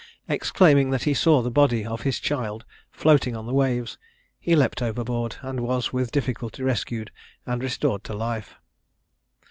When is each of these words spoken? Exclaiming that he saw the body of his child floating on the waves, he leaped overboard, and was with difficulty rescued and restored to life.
Exclaiming 0.27 0.89
that 0.89 1.03
he 1.03 1.13
saw 1.13 1.43
the 1.43 1.51
body 1.51 1.85
of 1.85 2.01
his 2.01 2.19
child 2.19 2.65
floating 2.89 3.35
on 3.37 3.45
the 3.45 3.53
waves, 3.53 3.99
he 4.39 4.55
leaped 4.55 4.81
overboard, 4.81 5.35
and 5.43 5.59
was 5.59 5.93
with 5.93 6.11
difficulty 6.11 6.63
rescued 6.63 7.11
and 7.45 7.61
restored 7.61 8.03
to 8.05 8.13
life. 8.15 8.55